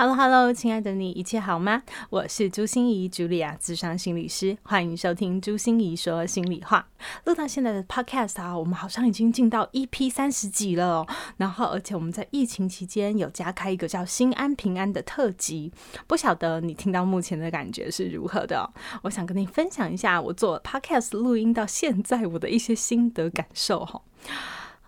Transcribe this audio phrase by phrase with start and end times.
[0.00, 1.82] Hello，Hello，亲爱的你，一切好吗？
[2.08, 6.88] 我是朱心怡，茱莉亚，智商心理师，欢迎收听朱心怡说心里话。
[7.26, 11.06] 录到现在的 Podcast 啊，我们好像已经进到 EP 三十集了哦。
[11.36, 15.70] 然后，而且我们在疫情期间有加开一个叫“心安平安”的特辑，
[16.06, 18.72] 不晓得你听到目前的感觉是如何的？
[19.02, 24.00] 我想跟你分享一下我做 Podcast 录音到现在我的一些心得感受哈。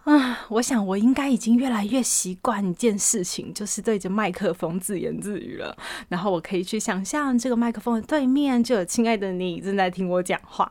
[0.04, 5.76] 啊，我想我应该已经越来越习惯一件事情，就是对着麦克风自言自语了。
[6.08, 10.70] 然后我可以去想象这个麦克风的对面就有亲爱的你正在听我讲话。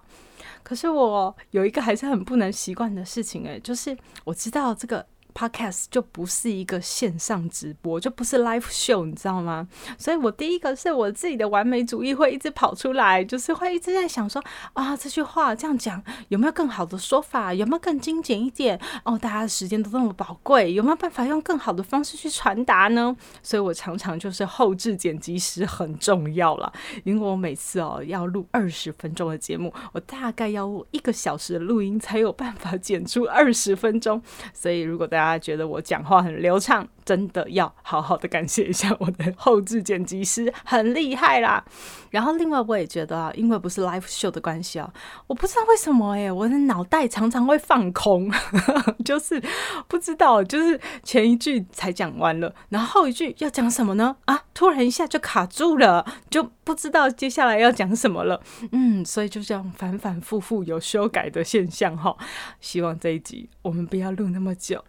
[0.64, 5.06] 可是我有一个还是很不能习惯的事情，诶，就是我知道这个。
[5.34, 9.68] Podcast 就不是一个线上直播，就不是 live show，你知道吗？
[9.98, 14.44] 所以我第一个是我自己的完美主义会一直跑出来，就是会一直在想说
[14.74, 17.54] 啊，这句话这样讲有没有更好的说法？
[17.54, 18.80] 有没有更精简一点？
[19.06, 23.16] 哦，大家的时间都那么宝贵，有没有办法用更好的方式去传达呢？
[23.42, 26.72] 所以我常常就是后置剪辑师很重要了，
[27.04, 34.22] 因为我每次哦要录二十分钟的节目，我大概要录一个小时的录音才有办法剪出二十分钟，
[34.54, 35.21] 所以如果大家。
[35.22, 41.64] 大家觉得我讲话很流畅，真的要好好的感谢一下我的后置剪辑师，很厉害啦。
[42.10, 44.92] 然后另外我也觉得啊，因为不是 live show 的关系啊，
[45.28, 48.32] 我不知道为什么哎，我的脑袋常常会放空，
[49.06, 49.40] 就是
[49.88, 54.16] 不知道，就是前一句才讲完了，然后后一句要讲什么呢？
[54.26, 58.42] 啊，突然一下就卡住了，就不知道接下来要讲什么了。
[58.72, 62.18] 嗯，所以就这样反反复复有修改的现象哈。
[62.60, 64.84] 希望这一集我们不要录那么久。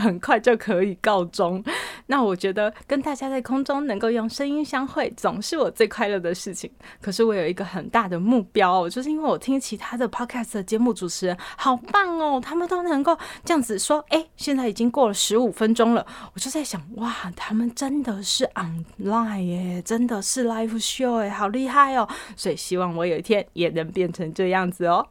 [0.00, 1.62] 很快就可以告终。
[2.06, 6.70] 那我觉得跟大家在空中能够用声音相会，总是我最快乐的事情。
[7.00, 22.08] 可是我有一个很大的目标哦，就是因为我听其他的 podcast 的节目主持人好棒哦，他们都能够这样子说：“哎，现在已经过了十五分钟了。”我就在想，哇，他们真的是 online 耶，真的是 live show 哎，好厉害哦！
[22.36, 25.06] 所以希望我有一天也能变成这样子哦。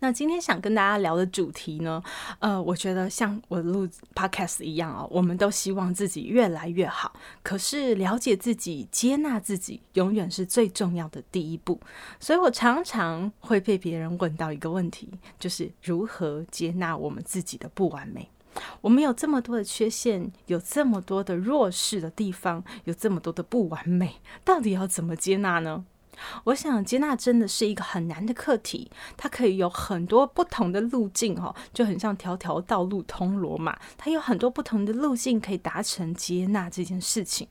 [0.00, 2.02] 那今天想跟大家聊的主题呢，
[2.38, 7.12] 呃，我觉得像我录 podcast 一样啊，我们都希望自己越来越好。
[7.42, 11.80] 可是了解自己、接纳自己，永远是最重要的第一步。
[12.20, 18.28] 所以我常常会被别人问到一个问题，就是如何接纳我们自己的不完美？
[18.82, 25.86] 我们有这么多的缺陷，有这么多的弱势的地方，有这么多的不完美，到底要怎么接纳呢？
[26.44, 37.48] 我想接纳真的是一个很难的课题，它可以有很多不同的路径哦，就很像条条道路通罗马，它有很多不同的路径可以达成接纳这件事情。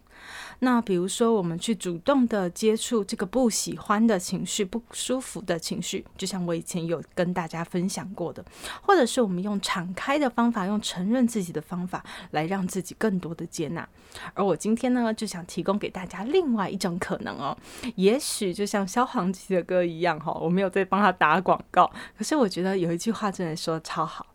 [0.60, 8.46] 那比如说，我们去主动的接触这个不喜欢的情绪、不舒服的情绪，就像我以前有跟大家分享过的，
[8.82, 13.88] 或者是我们用敞开的方法，用承认自己的方法来让自己更多的接纳。
[14.34, 17.58] 而我今天呢，就想提供给大家另外一种可能哦，
[17.96, 24.28] 也许就像萧煌奇的歌一样哈，我没有在帮他打广告，可是我觉得有一句话真的说的超好，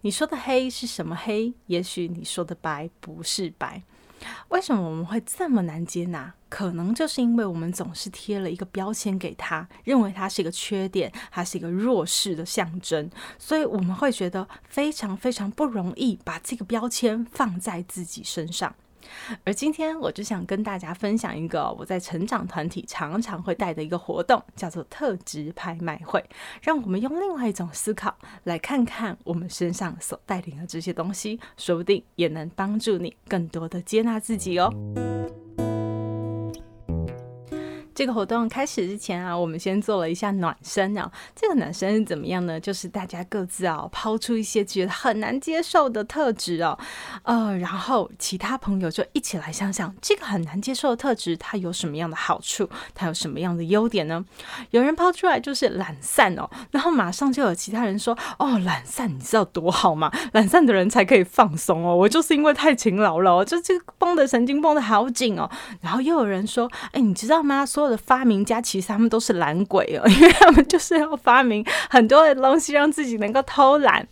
[0.00, 1.52] 你说的黑是什么黑？
[1.66, 3.82] 也许你说的白不是白。
[4.48, 6.32] 为什么我们会这么难接纳？
[6.48, 18.74] 可能就是因为我们总是贴了一个标签给他，认为他是一个缺点，他是一个弱势的象征，所以我们会觉得非常非常不容易把这个标签放在自己身上。
[19.44, 26.24] 而今天，我就想跟大家分享一个我在成长团体常常会带的一个活动，叫做特质拍卖会。
[26.62, 34.72] 让我们用另外一种思考，来看看我们身上所带领的这些东西，说不定也能帮助你更多的接纳自己哦。
[37.98, 41.10] 这个活动开始之前啊，我们先做了一下暖身啊。
[41.34, 42.60] 这个暖身是怎么样呢？
[42.60, 46.78] 就是大家各自啊抛出一些觉得很难接受的特质哦，
[47.24, 54.24] 呃，然后其他朋友就一起来想想这个很难接受的特质它有什么样的好处，它有什么样的优点呢？
[54.70, 60.08] 有人抛出来就是懒散哦，然后马上就有其他人说哦，懒散你知道多好吗？
[60.34, 61.96] 懒散的人才可以放松哦。
[61.96, 65.50] 我就是因为太勤劳了，就这个绷的神经绷的好紧哦。
[65.80, 67.66] 然后又有人说，哎，你知道吗？
[67.66, 74.06] 说的发明家其实他们都是懒鬼哦，因为他们就是要发明很多的东西，让自己能够偷懒。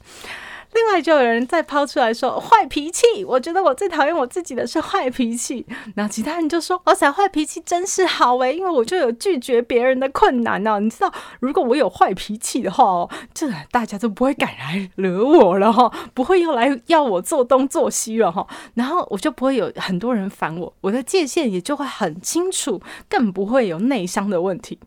[0.77, 5.67] 另外就有人再抛出来说坏脾气，我觉得我最讨厌我自己的是坏脾气。
[5.95, 10.79] 然后其他人就说哇塞，坏脾气真是好诶，因为我就有拒绝别人的困难呢。
[10.79, 18.47] 你知道，如果我有坏脾气的话哦，这大家都不会敢来惹我了哈，不会又来要我做东做西了哈。
[18.75, 24.79] 然后我就不会有很多人烦我，我的界限也就会很清楚，更不会有内伤的问题。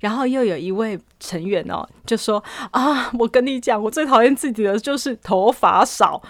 [0.00, 6.22] 然后又有一位成员哦，就说啊，我跟你讲，我最讨厌自己的就是头发少。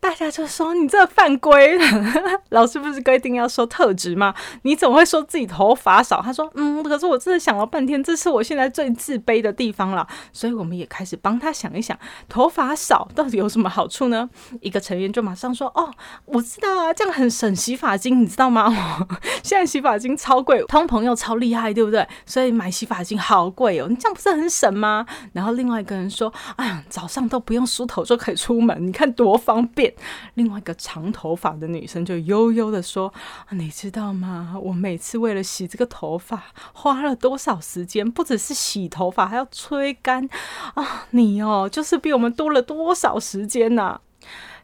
[0.00, 1.78] 大家就说你这犯规，
[2.48, 4.34] 老师不是规定要说特质吗？
[4.62, 6.22] 你怎么会说自己头发少？
[6.22, 10.06] 他说，嗯，可是我真的想了半天，这是我现在最自卑的地方了。
[10.32, 11.96] 所以我们也开始帮他想一想，
[12.30, 14.28] 头发少到底有什么好处呢？
[14.62, 15.90] 一个成员就马上说，哦，
[16.24, 19.06] 我知道啊，这样很省洗发精，你知道吗？
[19.44, 22.06] 现在洗发精超贵，通朋友超厉害，对不对？
[22.24, 25.04] 所以买洗发精好贵哦，你这样不是很省吗？
[25.34, 29.89] 然后另外一个人说，哎呀，早上都不用梳头就可以出门，你看多方便。
[30.34, 33.12] 另外一个长头发的女生就悠悠的说
[33.50, 34.56] ：“你知道吗？
[34.60, 38.10] 我每次为了洗这个头发，花了多少时间？
[38.10, 40.28] 不只是洗头发，还要吹干
[40.74, 41.06] 啊！
[41.10, 44.00] 你哦，就是比我们多了多少时间呐！”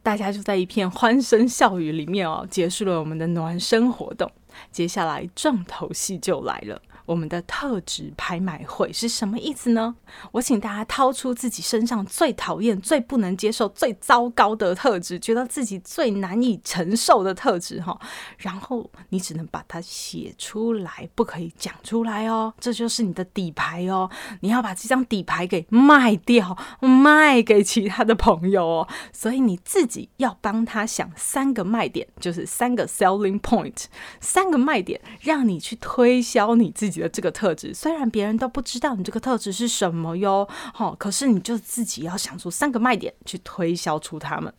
[0.03, 4.31] 大家就在一片欢声笑语里面哦，结束了我们的暖身活动。
[4.71, 6.81] 接下来重头戏就来了。
[7.07, 9.95] 我们的特质拍卖会是什么意思呢？
[10.33, 17.97] 我请大家掏出自己身上最讨厌、最不能接受、最糟糕的特质，觉得自己最难以承受的特质哈。
[18.37, 22.53] 然后你只能把它写出来，不可以讲出来哦。
[22.59, 24.09] 这就是你的底牌哦。
[24.41, 28.87] 你要把这张底牌给卖掉，卖给其他的朋友哦。
[29.13, 33.85] 所以你自己要帮他想三个卖点，就是三个 selling point，
[34.19, 36.96] 三个卖点，让你去推销你自己。
[36.99, 44.53] 的这个特质，虽然别人都不知道你这个特质是什么哟，好，可是你就自己要想出三个卖点去推销出他们。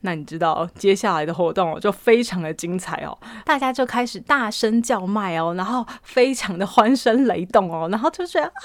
[0.00, 8.60] 那你知道接下来的活动就非常的精彩哦，大家就开始大声叫卖哦，然后非常的欢声雷动哦，然后就觉得啊，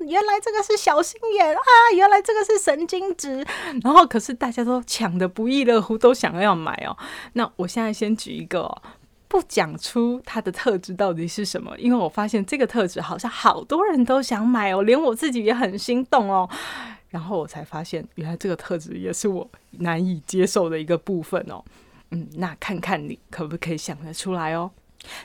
[0.00, 1.62] 原来这个是小心眼啊，
[1.96, 3.42] 原来这个是神经质，
[3.82, 6.94] 然后可是大家都抢的不亦乐乎，都想要买哦。
[7.32, 8.82] 那我现在先举一个。
[9.32, 16.46] 不讲出它的特质到底是什么，因为我发现这个特质好像好多人都想买哦，连我自己也很心动哦。
[17.08, 21.64] 然后我才发现，原来这个特质也是我难以接受的一个部分哦。
[22.10, 24.70] 嗯，那看看你可不可以想得出来哦。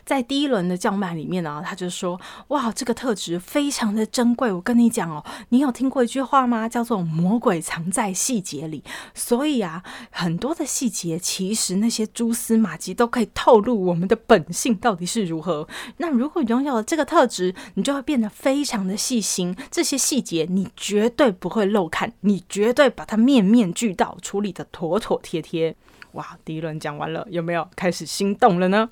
[0.06, 2.20] 在第一轮的叫卖里面呢，他就说
[2.50, 4.52] ：“哇，这个特质非常的珍贵。
[4.52, 6.68] 我跟你讲哦，你有听过一句话吗？
[6.68, 8.84] 叫做‘魔鬼藏在细节里’。
[9.14, 15.68] 所以啊，很多的细节，其实那些蛛丝马迹都可以透露我们的本性到底是如何。
[15.98, 25.76] 那如果拥有了这个特质，你就会变得非常的细心，这些细节你绝对不会漏看，你绝对把它面面俱到，处理的妥妥帖帖。”
[26.18, 28.90] 哇，第一轮讲完了，有没有开始心动了呢？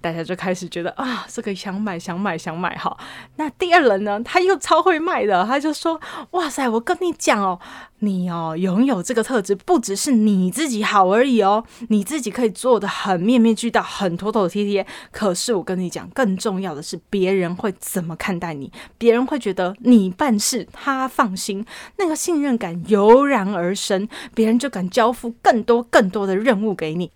[0.00, 2.96] 大家就开始觉得啊，这个想买想买想买哈。
[3.36, 6.00] 那第二轮呢，他又超会卖的，他就说：
[6.32, 7.60] 哇塞，我跟你讲哦。
[8.00, 14.86] 你哦，拥有这个特质，不只是你自己好而已哦，你自己可以做的很面面俱到，很妥妥帖帖。
[15.10, 18.70] 可是我跟你讲，更重要的是，别人会怎么看待你？
[18.98, 21.64] 别人会觉得你办事他放心，
[21.96, 27.10] 那个信任感油然而生，别人就敢交付更多更多的任务给你。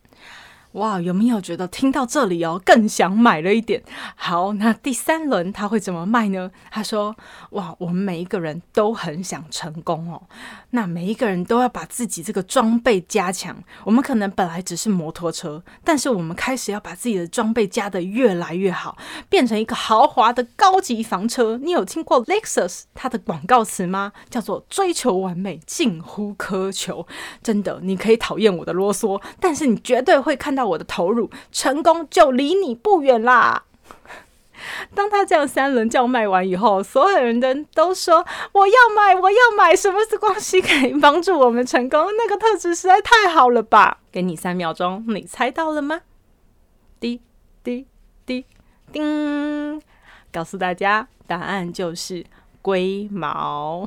[0.72, 3.82] 哇，有没有觉得听到这里哦，更想买了一点？
[4.14, 6.48] 好，那第三轮他会怎么卖呢？
[6.70, 7.16] 他说：
[7.50, 10.22] 哇，我们每一个人都很想成功哦，
[10.70, 13.60] 那每一个人都要把自己这个装备加强。
[13.82, 18.96] 我们可能本来只是摩托车，但是我们开始要把自己的装备加得越来越好，
[19.28, 21.58] 变成一个豪华的高级房车。
[21.58, 24.12] 你有听过 Lexus 它的广告词吗？
[24.28, 27.04] 叫做追求完美，近乎苛求。
[27.42, 30.59] 真的，你可以讨厌我的啰嗦，但是你绝对会看到。
[30.64, 33.64] 我的投入成功就离你不远啦。
[34.94, 39.74] 当他这样三轮叫卖完以后，所有人的都说我要买，我要买。
[39.74, 42.06] 什么是光系可以帮助我们成功？
[42.18, 43.98] 那个特质实在太好了吧！
[44.12, 46.02] 给你三秒钟，你猜到了吗？
[46.98, 47.22] 滴
[47.64, 47.86] 滴
[48.26, 48.44] 滴
[48.92, 49.80] 叮，
[50.30, 52.26] 告诉大家，答案就是
[52.60, 53.86] 龟毛。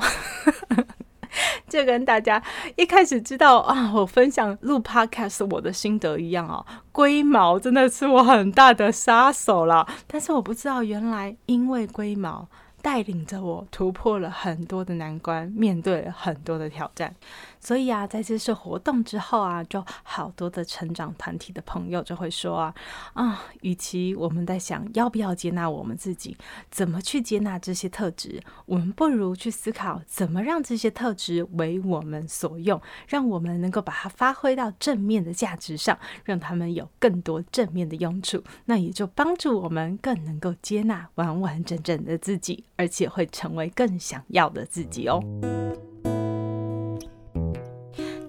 [1.68, 2.42] 就跟大家
[2.75, 9.88] 一开始知道啊，我分享录 podcast 我的心得一样哦，龟毛真的是我很大的杀手了。
[10.08, 12.48] 但是我不知道，原来因为龟毛
[12.82, 17.16] 带领着我突破了很多的难关，面对很多的挑战。
[17.63, 22.75] 所以啊，在这次活动之后啊，就好多的成长团体的朋友就会说啊
[23.13, 26.36] 啊，与其我们在想要不要接纳我们自己，
[26.70, 45.24] 怎么去接纳这些特质，我们不如去思考怎么让这些特质为我们所用，让我们能够把它发挥到正面的价值上，让他们有更多正面的用处，那也就帮助我们更能够接纳完完整整的自己，而且会成为更想要的自己哦。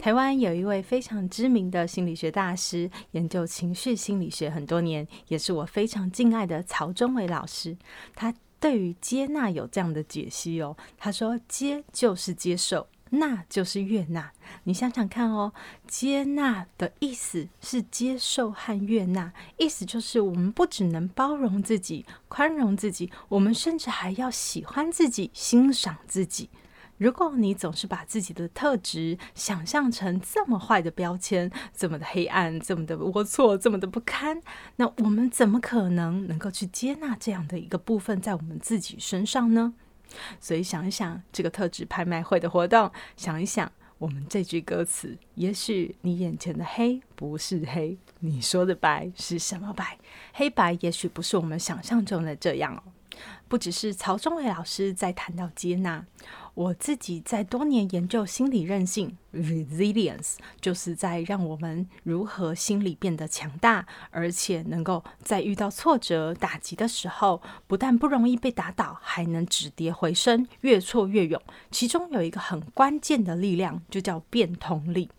[0.04, 7.75] 台湾有一位非常知名的心理学大师，研究情绪心理学很多年，也是我非常敬爱的曹忠伟老师。
[8.14, 14.30] 他对于接纳有这样的解析哦，他说：“接就是接受，纳就是悦纳。
[14.64, 15.54] 你想想看哦，
[15.88, 26.50] 接纳的意思是接受和悦纳，意思就是我们不只能包容自己、宽容自己，我们甚至还要喜欢自己、欣赏自己。”
[26.98, 34.40] 如果你总是把自己的特质想象成这么坏的标签，这么的黑暗，这么的龌龊，这么的不堪，
[34.76, 39.74] 那我们怎么可能能够去接纳这样的一个部分在我们自己身上呢？
[40.38, 49.98] 所以想一想这个特质拍卖会的活动，想一想我们这句歌词，也许你眼前的黑不是黑，你说的白是什么白？
[50.32, 52.82] 黑白也许不是我们想象中的这样哦。
[53.48, 56.04] 不只是曹忠伟老师在谈到接纳。
[56.54, 71.42] 我自己在多年研究心理韧性 （resilience），就是在让我们如何心理变得强大，而且能够在遇到挫折打击的时候，不但不容易被打倒，还能止跌回升，越挫越勇。
[71.73, 75.11] 其中有一个很关键的力量，就叫变通力。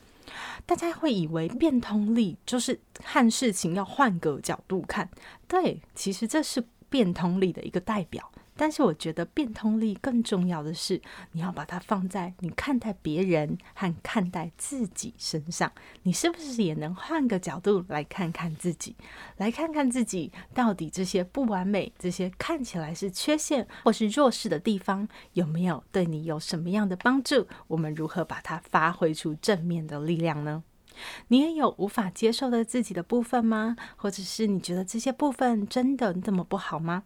[0.65, 5.10] 大家会以为变通力就是看事情要换个角度看，
[5.50, 8.32] 对，其实这是变通力的一个代表。
[8.55, 11.01] 但是我觉得变通力更重要的是，
[11.33, 15.71] 你要把它放在你看待别人和看待自己身上。
[16.03, 18.95] 你是不是也能换个角度来看看自己，
[19.38, 27.47] 来看看自己到底这些不完美、这些看起来是缺陷或是弱势的地方，有没有对你有什么样的帮助？
[27.67, 30.63] 我们如何把它发挥出正面的力量呢？
[31.27, 33.75] 你也有无法接受的自己的部分吗？
[33.97, 37.03] 或者是你觉得这些部分真的这么不好吗？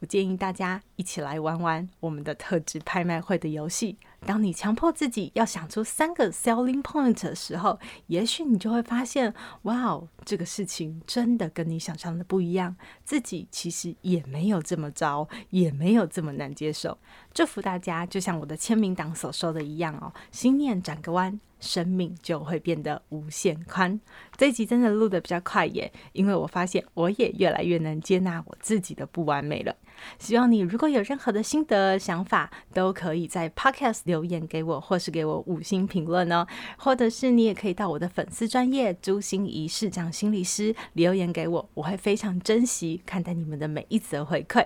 [0.00, 3.98] 我建议大家一起来玩玩我们的特制拍卖会的游戏。
[4.26, 12.74] 当你强迫自己要想出三个 selling point 的时候，也许你就会发现，哇哦，这个事情真的跟你想象的不一样。
[13.04, 16.96] 自己其实也没有这么糟，也没有这么难接受。
[17.32, 21.38] 祝福大家，就像我的签名档所说的一样哦，心念转个弯。
[21.60, 23.98] 生命就会变得无限宽。
[24.36, 29.74] 这一集真的录的比较快耶，因为我发现我也越来越能接纳我自己的不完美了。
[30.18, 36.46] 希望你如果有任何的心得想法，都可以在 Podcast 留言给我，或是给我五星评论哦。
[36.78, 44.64] 或者是你也可以到我的粉丝专业朱心怡市长心理师留言给我，我会非常珍惜看待你们的每一则回馈。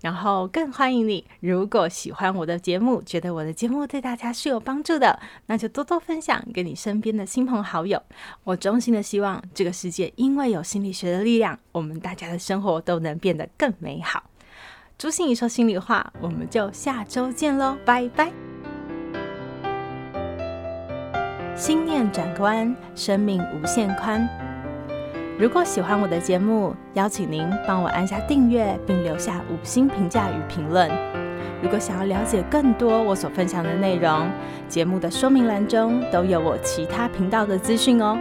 [0.00, 8.02] 然后更欢迎你，如果喜欢我的节目，觉得我的节目对大家是有帮助的，那就多多分享给你身边的亲朋好友。
[8.44, 14.31] 我衷心的希望这个世界因为有心理学的力量，我们大家的生活都能变得更美好。
[14.98, 18.30] 朱心怡说心里话，我们就下周见喽，拜拜。
[21.56, 24.28] 心念转个弯，生命无限宽。
[25.38, 30.88] 如果喜欢我的节目，邀请您帮我按下订阅，并留下五星评价与评论。
[31.60, 34.30] 如果想要了解更多我所分享的内容，
[34.68, 38.16] 节目的说明栏中都有我其他频道的资讯哦。